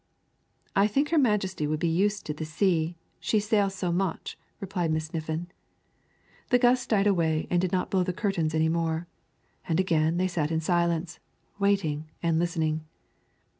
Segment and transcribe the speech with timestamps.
[0.75, 4.89] "I think her Majesty must be used to the sea, she sails so much," replied
[4.91, 5.45] Miss Niffin.
[6.49, 9.05] The gust died away and did not blow the curtains any more,
[9.67, 11.19] and again they sat in silence,
[11.59, 12.83] waiting and listening.